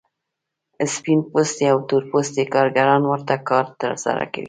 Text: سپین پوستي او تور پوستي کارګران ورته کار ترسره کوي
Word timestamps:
سپین 0.93 1.19
پوستي 1.31 1.65
او 1.73 1.77
تور 1.87 2.03
پوستي 2.09 2.43
کارګران 2.53 3.01
ورته 3.07 3.35
کار 3.49 3.65
ترسره 3.81 4.25
کوي 4.33 4.39